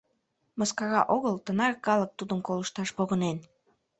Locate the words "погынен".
2.97-3.37